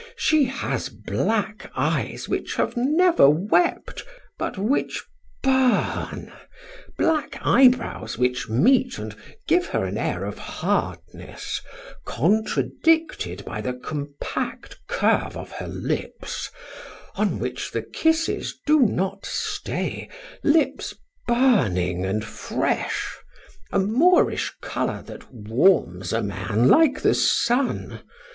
[0.15, 4.03] She has black eyes which have never wept,
[4.39, 5.03] but which
[5.43, 6.33] burn;
[6.97, 9.15] black eyebrows which meet and
[9.47, 11.61] give her an air of hardness
[12.03, 16.49] contradicted by the compact curve of her lips,
[17.13, 20.09] on which the kisses do not stay,
[20.43, 20.95] lips
[21.27, 23.19] burning and fresh;
[23.71, 28.01] a Moorish color that warms a man like the sun.